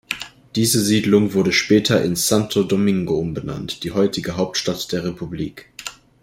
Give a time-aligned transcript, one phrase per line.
[0.55, 5.69] Diese Siedlung wurde später in „Santo Domingo“ umbenannt, die heutige Hauptstadt der Republik.